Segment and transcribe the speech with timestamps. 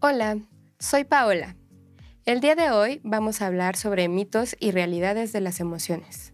[0.00, 0.38] Hola,
[0.78, 1.56] soy Paola.
[2.24, 6.32] El día de hoy vamos a hablar sobre mitos y realidades de las emociones.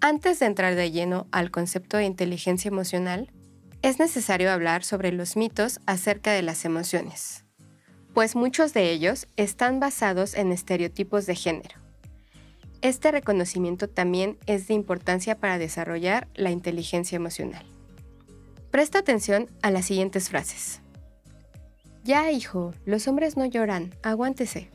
[0.00, 3.30] Antes de entrar de lleno al concepto de inteligencia emocional,
[3.82, 7.44] es necesario hablar sobre los mitos acerca de las emociones,
[8.14, 11.81] pues muchos de ellos están basados en estereotipos de género.
[12.82, 17.64] Este reconocimiento también es de importancia para desarrollar la inteligencia emocional.
[18.72, 20.80] Presta atención a las siguientes frases.
[22.02, 24.68] Ya, hijo, los hombres no lloran, aguántese.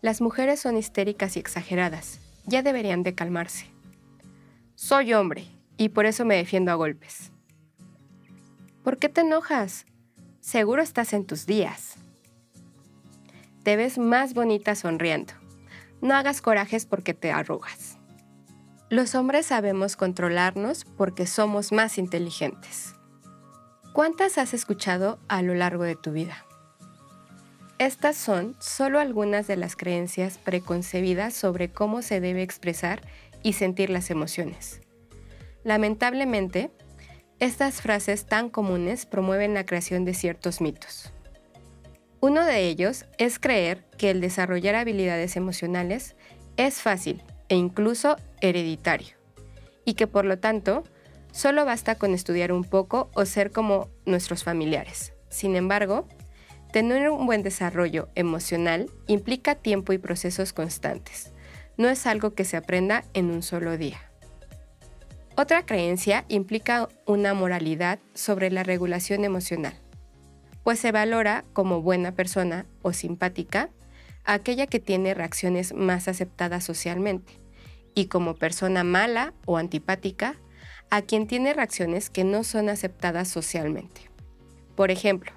[0.00, 3.66] Las mujeres son histéricas y exageradas, ya deberían de calmarse.
[4.74, 5.44] Soy hombre,
[5.76, 7.32] y por eso me defiendo a golpes.
[8.82, 9.84] ¿Por qué te enojas?
[10.40, 11.96] Seguro estás en tus días.
[13.62, 15.34] Te ves más bonita sonriendo.
[16.00, 17.98] No hagas corajes porque te arrugas.
[18.90, 22.94] Los hombres sabemos controlarnos porque somos más inteligentes.
[23.92, 26.46] ¿Cuántas has escuchado a lo largo de tu vida?
[27.78, 33.02] Estas son solo algunas de las creencias preconcebidas sobre cómo se debe expresar
[33.42, 34.80] y sentir las emociones.
[35.64, 36.70] Lamentablemente,
[37.40, 41.12] estas frases tan comunes promueven la creación de ciertos mitos.
[42.20, 46.16] Uno de ellos es creer que el desarrollar habilidades emocionales
[46.56, 49.16] es fácil e incluso hereditario,
[49.84, 50.84] y que por lo tanto
[51.32, 55.12] Solo basta con estudiar un poco o ser como nuestros familiares.
[55.28, 56.08] Sin embargo,
[56.72, 61.32] tener un buen desarrollo emocional implica tiempo y procesos constantes.
[61.76, 64.00] No es algo que se aprenda en un solo día.
[65.36, 69.74] Otra creencia implica una moralidad sobre la regulación emocional,
[70.68, 73.70] pues se valora como buena persona o simpática
[74.24, 77.40] aquella que tiene reacciones más aceptadas socialmente,
[77.94, 80.34] y como persona mala o antipática
[80.90, 84.10] a quien tiene reacciones que no son aceptadas socialmente.
[84.76, 85.32] Por ejemplo,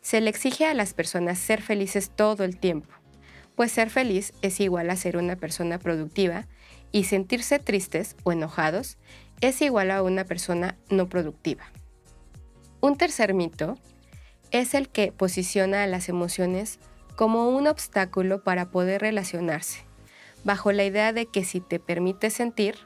[0.00, 2.92] se le exige a las personas ser felices todo el tiempo,
[3.54, 6.48] pues ser feliz es igual a ser una persona productiva
[6.90, 8.98] y sentirse tristes o enojados
[9.40, 11.62] es igual a una persona no productiva.
[12.80, 13.76] Un tercer mito
[14.50, 16.78] es el que posiciona a las emociones
[17.16, 19.84] como un obstáculo para poder relacionarse,
[20.44, 22.76] bajo la idea de que si te permites sentir,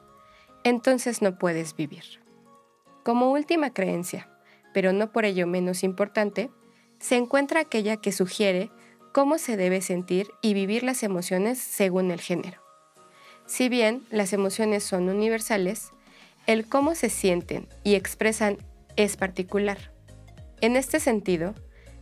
[0.65, 2.05] entonces no puedes vivir.
[3.05, 4.29] Como última creencia,
[4.73, 6.51] pero no por ello menos importante,
[6.99, 8.71] se encuentra aquella que sugiere
[9.13, 12.63] cómo se debe sentir y vivir las emociones según el género.
[13.45, 15.91] Si bien las emociones son universales,
[16.47, 18.57] el cómo se sienten y expresan
[18.97, 19.92] es particular.
[20.63, 21.57] En este sentido,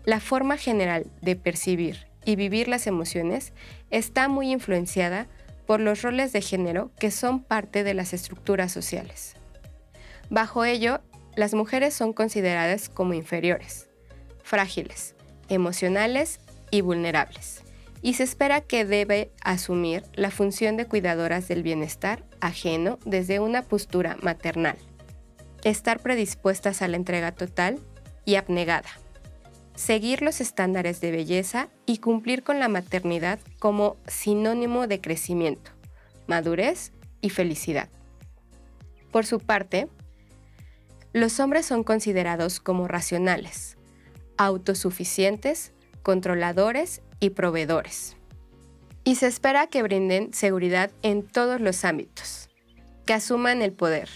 [0.04, 3.54] la forma general de percibir y vivir las emociones
[3.90, 5.28] está muy influenciada
[5.66, 9.34] por los roles de género que son parte de las estructuras sociales.
[10.28, 11.00] Bajo ello,
[11.36, 13.88] las mujeres son consideradas como inferiores,
[14.42, 15.14] frágiles,
[15.48, 16.38] emocionales
[16.70, 17.62] y vulnerables,
[18.02, 23.62] y se espera que debe asumir la función de cuidadoras del bienestar ajeno desde una
[23.62, 24.76] postura maternal,
[25.64, 27.80] estar predispuestas a la entrega total
[28.24, 28.90] y abnegada,
[29.74, 35.70] seguir los estándares de belleza y cumplir con la maternidad como sinónimo de crecimiento,
[36.26, 37.88] madurez y felicidad.
[39.10, 39.88] Por su parte,
[41.12, 43.76] los hombres son considerados como racionales,
[44.36, 45.72] autosuficientes,
[46.02, 48.16] controladores y proveedores.
[49.02, 52.48] Y se espera que brinden seguridad en todos los ámbitos,
[53.06, 54.08] que asuman el poder,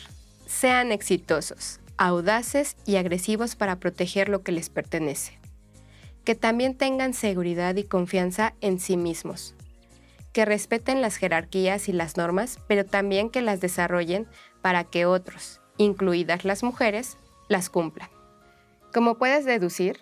[0.46, 5.38] sean exitosos, audaces y agresivos para proteger lo que les pertenece
[6.24, 9.54] que también tengan seguridad y confianza en sí mismos,
[10.32, 14.26] que respeten las jerarquías y las normas, pero también que las desarrollen
[14.62, 17.18] para que otros, incluidas las mujeres,
[17.48, 18.08] las cumplan.
[18.92, 20.00] Como puedes deducir,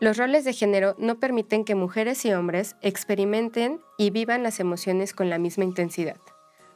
[0.00, 5.14] los roles de género no permiten que mujeres y hombres experimenten y vivan las emociones
[5.14, 6.20] con la misma intensidad,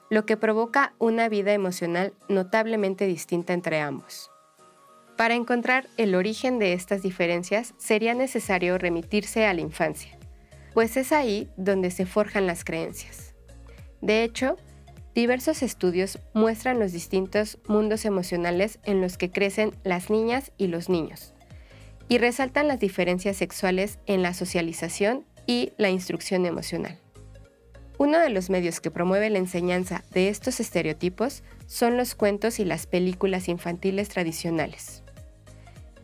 [0.08, 4.30] lo que provoca una vida emocional notablemente distinta entre ambos.
[5.16, 10.18] Para encontrar el origen de estas diferencias sería necesario remitirse a la infancia,
[10.72, 13.32] pues es ahí donde se forjan las creencias.
[14.00, 14.56] De hecho,
[15.14, 20.88] diversos estudios muestran los distintos mundos emocionales en los que crecen las niñas y los
[20.88, 21.32] niños,
[22.08, 26.98] y resaltan las diferencias sexuales en la socialización y la instrucción emocional.
[27.98, 32.64] Uno de los medios que promueve la enseñanza de estos estereotipos son los cuentos y
[32.64, 35.03] las películas infantiles tradicionales.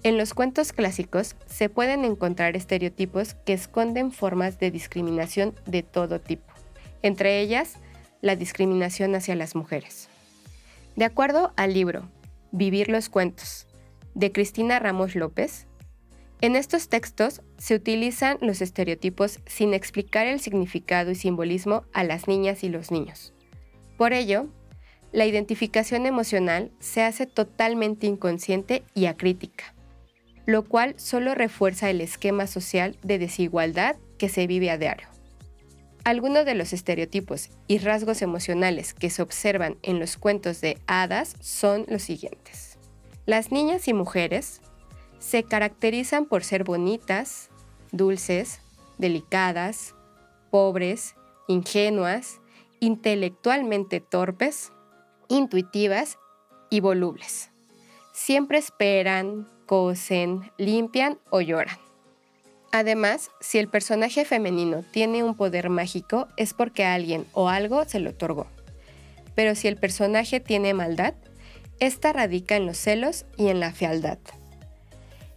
[0.03, 6.21] En los cuentos clásicos se pueden encontrar estereotipos que esconden formas de discriminación de todo
[6.21, 6.53] tipo,
[7.03, 7.75] entre ellas
[8.23, 10.09] la discriminación hacia las mujeres.
[10.97, 12.09] De acuerdo al libro
[12.53, 13.67] Vivir los cuentos,
[14.15, 15.67] de Cristina Ramos López.
[16.41, 22.27] En estos textos se utilizan los estereotipos sin explicar el significado y simbolismo a las
[22.27, 23.35] niñas y los niños.
[23.97, 24.49] Por ello,
[25.13, 29.75] la identificación emocional se hace totalmente inconsciente y acrítica,
[30.51, 35.07] lo cual solo refuerza el esquema social de desigualdad que se vive a diario.
[36.03, 41.37] Algunos de los estereotipos y rasgos emocionales que se observan en los cuentos de hadas
[41.41, 42.79] son los siguientes.
[43.27, 44.61] Las niñas y mujeres
[45.21, 47.51] se caracterizan por ser bonitas,
[47.93, 48.61] dulces,
[48.99, 49.95] delicadas,
[50.51, 51.15] pobres,
[51.47, 52.41] ingenuas,
[52.81, 54.73] intelectualmente torpes,
[55.29, 56.19] intuitivas
[56.71, 57.51] y volubles.
[58.13, 61.79] Siempre esperan, cosen, limpian o lloran.
[62.73, 68.01] Además, si el personaje femenino tiene un poder mágico es porque alguien o algo se
[68.01, 68.49] lo otorgó.
[69.37, 71.15] Pero si el personaje tiene maldad,
[71.79, 74.19] esta radica en los celos y en la fealdad.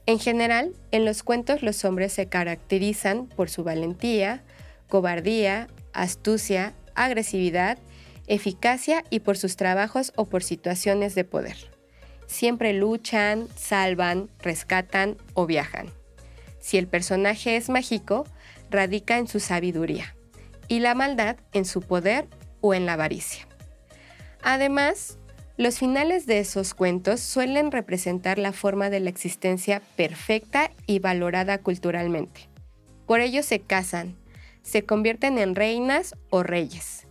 [0.07, 4.41] En general, en los cuentos los hombres se caracterizan por su valentía,
[4.89, 7.77] cobardía, astucia, agresividad,
[8.25, 11.72] eficacia y por sus trabajos o por situaciones de poder.
[12.27, 15.87] Siempre luchan, salvan, rescatan o viajan.
[16.59, 18.25] Si el personaje es mágico,
[18.69, 20.15] radica en su sabiduría
[20.67, 22.27] y la maldad en su poder
[22.61, 23.47] o en la avaricia.
[24.41, 25.17] Además,
[25.55, 31.59] los finales de esos cuentos suelen representar la forma de la existencia perfecta y valorada
[31.59, 32.49] culturalmente.
[33.05, 34.17] Por ello se casan,
[34.63, 37.07] se convierten en reinas o reyes,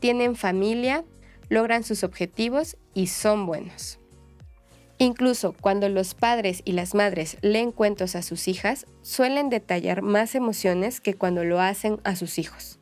[0.00, 1.04] tienen familia,
[1.48, 4.00] logran sus objetivos y son buenos.
[4.98, 10.34] Incluso cuando los padres y las madres leen cuentos a sus hijas, suelen detallar más
[10.34, 12.78] emociones que cuando lo hacen a sus hijos.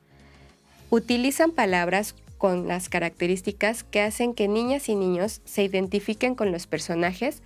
[0.91, 6.67] Utilizan palabras con las características que hacen que niñas y niños se identifiquen con los
[6.67, 7.43] personajes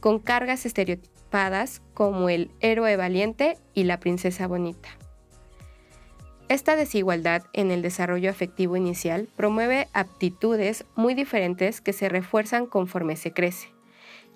[0.00, 4.88] con cargas estereotipadas como el héroe valiente y la princesa bonita.
[6.48, 13.16] Esta desigualdad en el desarrollo afectivo inicial promueve aptitudes muy diferentes que se refuerzan conforme
[13.16, 13.77] se crece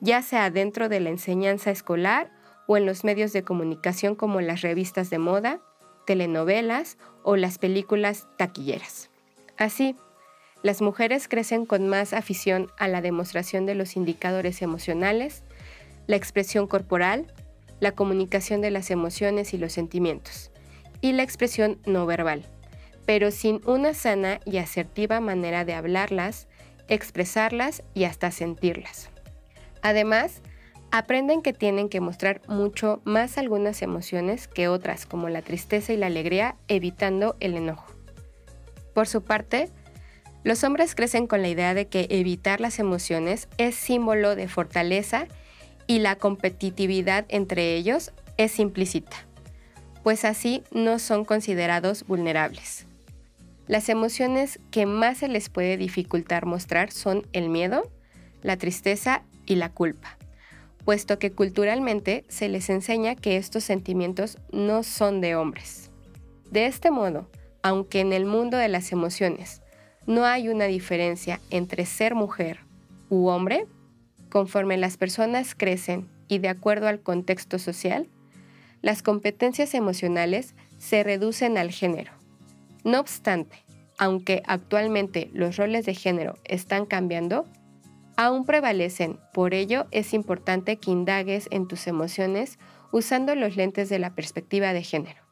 [0.02, 2.32] ya sea dentro de la enseñanza escolar
[2.66, 5.60] o en los medios de comunicación como las revistas de moda,
[6.06, 9.10] telenovelas o las películas taquilleras.
[9.56, 9.94] Así,
[10.64, 15.44] las mujeres crecen con más afición a la demostración de los indicadores emocionales,
[16.08, 17.32] la expresión corporal,
[17.78, 20.50] la comunicación de las emociones y los sentimientos,
[21.00, 22.44] y la expresión no verbal,
[23.06, 26.48] pero sin una sana y asertiva manera de hablarlas,
[26.88, 29.11] expresarlas y hasta sentirlas.
[29.82, 30.40] Además,
[30.90, 35.96] aprenden que tienen que mostrar mucho más algunas emociones que otras, como la tristeza y
[35.96, 37.92] la alegría, evitando el enojo.
[38.94, 39.68] Por su parte,
[40.44, 45.26] los hombres crecen con la idea de que evitar las emociones es símbolo de fortaleza
[45.86, 49.16] y la competitividad entre ellos es implícita,
[50.02, 52.86] pues así no son considerados vulnerables.
[53.66, 57.90] Las emociones que más se les puede dificultar mostrar son el miedo,
[58.42, 60.16] la tristeza y la culpa,
[60.84, 65.90] puesto que culturalmente se les enseña que estos sentimientos no son de hombres.
[66.50, 67.28] De este modo,
[67.62, 69.62] aunque en el mundo de las emociones
[70.06, 72.60] no hay una diferencia entre ser mujer
[73.08, 73.66] u hombre,
[74.30, 78.08] conforme las personas crecen y de acuerdo al contexto social,
[78.80, 82.12] las competencias emocionales se reducen al género.
[82.84, 83.64] No obstante,
[83.98, 87.46] aunque actualmente los roles de género están cambiando,
[88.16, 89.18] aún prevalecen.
[89.32, 92.58] Por ello, es importante que indagues en tus emociones
[92.92, 95.22] usando los lentes de la perspectiva de género.